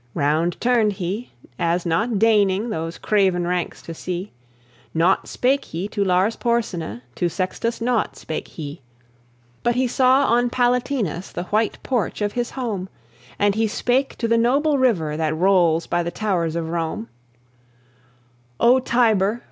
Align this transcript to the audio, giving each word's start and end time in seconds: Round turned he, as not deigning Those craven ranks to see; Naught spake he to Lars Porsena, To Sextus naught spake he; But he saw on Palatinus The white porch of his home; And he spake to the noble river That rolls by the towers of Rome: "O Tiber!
Round 0.15 0.59
turned 0.59 0.93
he, 0.93 1.29
as 1.59 1.85
not 1.85 2.17
deigning 2.17 2.71
Those 2.71 2.97
craven 2.97 3.45
ranks 3.45 3.83
to 3.83 3.93
see; 3.93 4.31
Naught 4.95 5.27
spake 5.27 5.65
he 5.65 5.87
to 5.89 6.03
Lars 6.03 6.35
Porsena, 6.35 7.03
To 7.13 7.29
Sextus 7.29 7.79
naught 7.79 8.15
spake 8.17 8.47
he; 8.47 8.81
But 9.61 9.75
he 9.75 9.85
saw 9.87 10.25
on 10.25 10.49
Palatinus 10.49 11.31
The 11.31 11.43
white 11.49 11.77
porch 11.83 12.19
of 12.23 12.33
his 12.33 12.49
home; 12.49 12.89
And 13.37 13.53
he 13.53 13.67
spake 13.67 14.17
to 14.17 14.27
the 14.27 14.39
noble 14.39 14.79
river 14.79 15.15
That 15.17 15.37
rolls 15.37 15.85
by 15.85 16.01
the 16.01 16.09
towers 16.09 16.55
of 16.55 16.69
Rome: 16.69 17.07
"O 18.59 18.79
Tiber! 18.79 19.39